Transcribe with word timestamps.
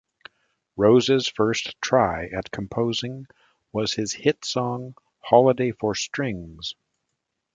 Rose's 0.77 1.27
first 1.27 1.79
try 1.79 2.25
at 2.29 2.49
composing 2.49 3.27
was 3.71 3.93
his 3.93 4.13
hit 4.13 4.43
song 4.43 4.95
"Holiday 5.19 5.73
for 5.73 5.93
Strings". 5.93 6.73